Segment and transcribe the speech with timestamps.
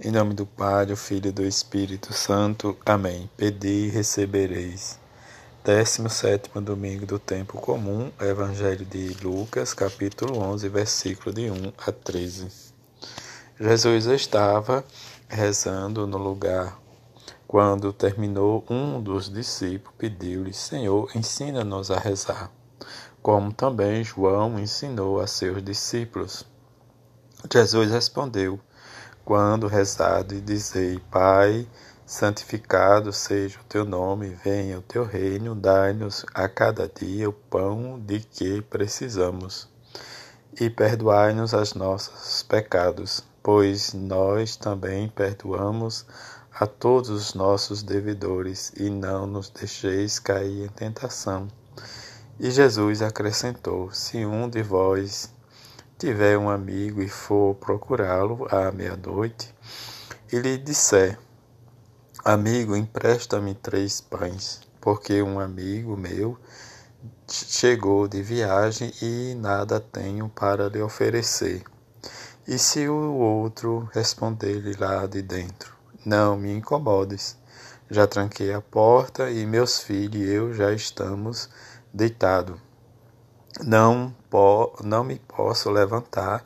[0.00, 2.76] Em nome do Pai, do Filho e do Espírito Santo.
[2.86, 3.28] Amém.
[3.36, 4.96] Pedi e recebereis.
[5.64, 12.46] 17 domingo do tempo comum, Evangelho de Lucas, capítulo 11, versículo de 1 a 13.
[13.58, 14.84] Jesus estava
[15.28, 16.78] rezando no lugar.
[17.48, 22.52] Quando terminou, um dos discípulos pediu-lhe: Senhor, ensina-nos a rezar,
[23.20, 26.46] como também João ensinou a seus discípulos.
[27.52, 28.60] Jesus respondeu:
[29.28, 31.68] quando rezado e dizei, Pai,
[32.06, 38.00] santificado seja o teu nome, venha o teu reino, dai-nos a cada dia o pão
[38.00, 39.68] de que precisamos.
[40.58, 46.06] E perdoai-nos os nossos pecados, pois nós também perdoamos
[46.50, 51.48] a todos os nossos devedores, e não nos deixeis cair em tentação.
[52.40, 55.30] E Jesus acrescentou: Se um de vós
[55.98, 59.52] tiver um amigo e for procurá-lo à meia-noite,
[60.32, 61.18] e lhe disser:
[62.24, 66.38] Amigo, empresta-me três pães, porque um amigo meu
[67.28, 71.64] chegou de viagem e nada tenho para lhe oferecer.
[72.46, 75.74] E se o outro responder-lhe lá de dentro:
[76.06, 77.36] Não me incomodes,
[77.90, 81.50] já tranquei a porta e meus filhos e eu já estamos
[81.92, 82.67] deitados
[83.64, 86.44] não, po, não me posso levantar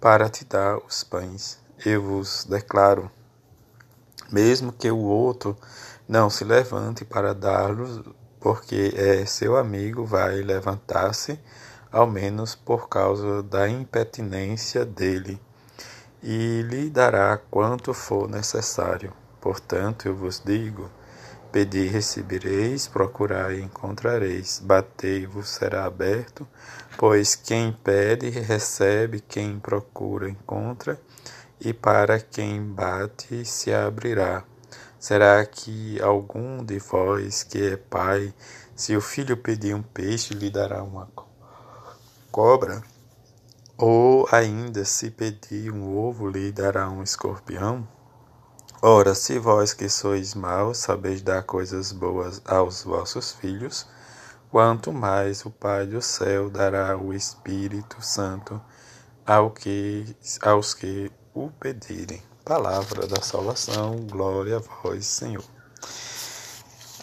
[0.00, 1.58] para te dar os pães.
[1.84, 3.10] Eu vos declaro,
[4.30, 5.56] mesmo que o outro
[6.08, 8.02] não se levante para dar-los,
[8.40, 11.38] porque é seu amigo, vai levantar-se,
[11.90, 15.40] ao menos por causa da impertinência dele,
[16.22, 19.12] e lhe dará quanto for necessário.
[19.40, 20.90] Portanto, eu vos digo,
[21.54, 26.44] Pedi, recebereis, procurai, encontrareis, batei, vos será aberto,
[26.98, 31.00] pois quem pede, recebe, quem procura, encontra,
[31.60, 34.42] e para quem bate, se abrirá.
[34.98, 38.34] Será que algum de vós que é pai,
[38.74, 41.08] se o filho pedir um peixe, lhe dará uma
[42.32, 42.82] cobra?
[43.78, 47.86] Ou ainda, se pedir um ovo, lhe dará um escorpião?
[48.86, 53.86] Ora, se vós que sois maus sabeis dar coisas boas aos vossos filhos,
[54.50, 58.60] quanto mais o Pai do céu dará o Espírito Santo
[59.24, 62.22] ao que, aos que o pedirem.
[62.44, 65.44] Palavra da salvação, glória a vós, Senhor.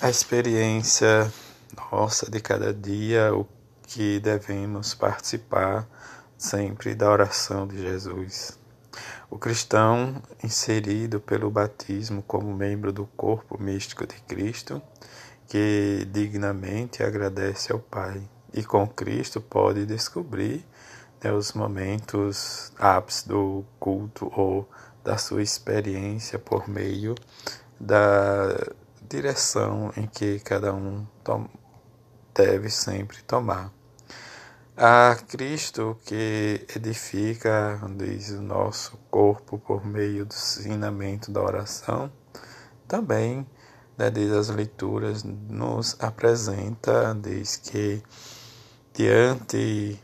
[0.00, 1.30] A experiência
[1.92, 3.46] nossa de cada dia, o
[3.86, 5.86] que devemos participar
[6.38, 8.64] sempre da oração de Jesus
[9.30, 14.80] o cristão, inserido pelo batismo como membro do corpo místico de Cristo,
[15.48, 20.64] que dignamente agradece ao Pai e com Cristo pode descobrir
[21.22, 24.68] né, os momentos ápices do culto ou
[25.04, 27.14] da sua experiência por meio
[27.78, 28.56] da
[29.08, 31.06] direção em que cada um
[32.34, 33.75] deve sempre tomar.
[34.78, 42.12] A Cristo que edifica, diz o nosso corpo por meio do ensinamento da oração,
[42.86, 43.46] também,
[43.96, 48.02] né, diz as leituras, nos apresenta, diz que
[48.92, 49.98] diante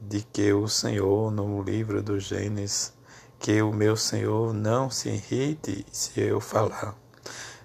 [0.00, 2.92] de que o Senhor, no livro do Gênesis,
[3.40, 6.94] que o meu Senhor não se irrite se eu falar.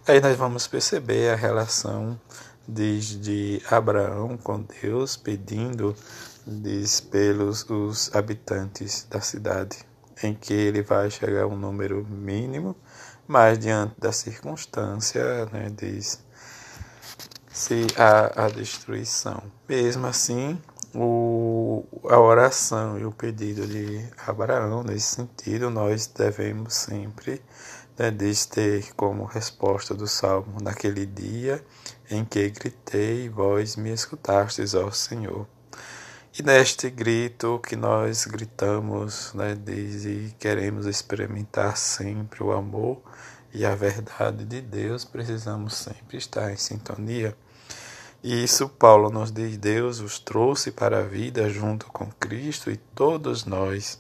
[0.08, 2.20] Aí nós vamos perceber a relação
[2.68, 5.96] desde Abraão com Deus, pedindo
[6.46, 9.78] diz, pelos os habitantes da cidade,
[10.22, 12.76] em que ele vai chegar a um número mínimo,
[13.28, 16.24] mas diante da circunstância, né, diz
[17.54, 19.44] se há a destruição.
[19.70, 20.60] Mesmo assim,
[20.96, 27.42] o, a oração e o pedido de Abraão, nesse sentido, nós devemos sempre
[27.98, 28.12] né,
[28.52, 31.64] ter como resposta do Salmo, naquele dia
[32.10, 35.48] em que gritei, vós me escutastes, ó Senhor.
[36.38, 43.02] E neste grito que nós gritamos, né, e queremos experimentar sempre o amor
[43.54, 47.38] e a verdade de Deus, precisamos sempre estar em sintonia.
[48.24, 52.78] E isso Paulo nos diz: Deus os trouxe para a vida junto com Cristo e
[52.78, 54.00] todos nós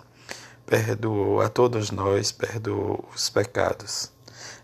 [0.65, 4.13] perdoou, a todos nós perdoou os pecados.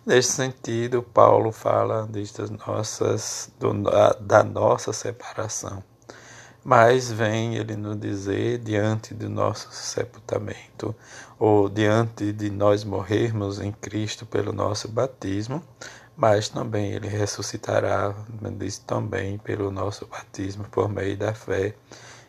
[0.05, 3.73] Neste sentido, Paulo fala das nossas, do,
[4.21, 5.83] da nossa separação.
[6.63, 10.95] Mas vem ele nos dizer, diante do nosso sepultamento,
[11.37, 15.63] ou diante de nós morrermos em Cristo pelo nosso batismo,
[16.19, 18.13] mas também ele ressuscitará,
[18.57, 21.73] diz também pelo nosso batismo por meio da fé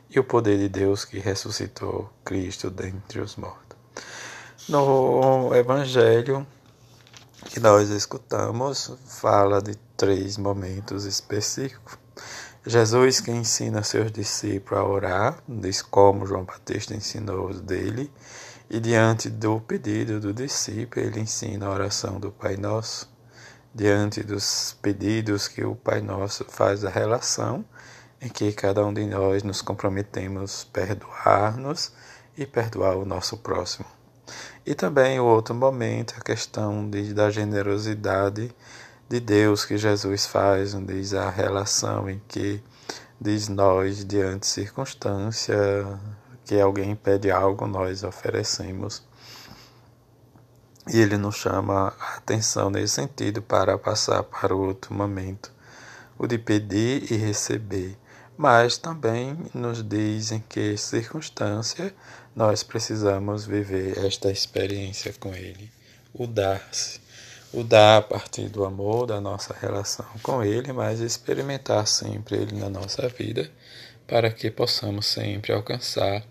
[0.08, 3.76] e o poder de Deus que ressuscitou Cristo dentre os mortos.
[4.68, 6.46] No Evangelho
[7.46, 11.98] que nós escutamos, fala de três momentos específicos.
[12.64, 18.12] Jesus que ensina seus discípulos a orar, diz como João Batista ensinou dele,
[18.68, 23.10] e diante do pedido do discípulo, ele ensina a oração do Pai Nosso.
[23.74, 27.64] Diante dos pedidos que o Pai Nosso faz a relação,
[28.20, 31.92] em que cada um de nós nos comprometemos perdoar-nos
[32.36, 33.86] e perdoar o nosso próximo.
[34.66, 38.54] E também o outro momento, a questão de, da generosidade
[39.08, 42.62] de Deus que Jesus faz, diz a relação em que
[43.20, 45.56] diz nós, diante circunstância,
[46.44, 49.02] que alguém pede algo, nós oferecemos.
[50.88, 55.52] E ele nos chama a atenção nesse sentido para passar para o outro momento,
[56.18, 57.96] o de pedir e receber
[58.40, 61.94] mas também nos diz em que circunstância
[62.34, 65.70] nós precisamos viver esta experiência com Ele,
[66.14, 67.02] o dar-se.
[67.52, 72.58] O dar a partir do amor, da nossa relação com Ele, mas experimentar sempre Ele
[72.58, 73.50] na nossa vida,
[74.08, 76.24] para que possamos sempre alcançar,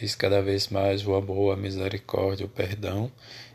[0.00, 3.10] diz cada vez mais, o amor, a misericórdia, o perdão,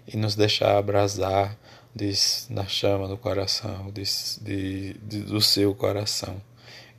[0.07, 1.57] e nos deixar abrasar,
[1.95, 6.41] diz, na chama do coração, diz, de, de, do seu coração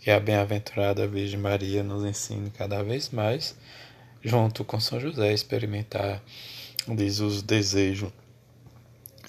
[0.04, 3.56] que a bem-aventurada Virgem Maria nos ensine cada vez mais,
[4.22, 6.22] junto com São José, experimentar,
[6.86, 8.12] diz, os desejos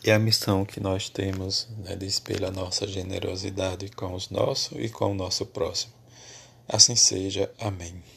[0.04, 4.90] e a missão que nós temos, né, diz, pela nossa generosidade com os nossos e
[4.90, 5.94] com o nosso próximo.
[6.68, 7.50] Assim seja.
[7.58, 8.06] Amém.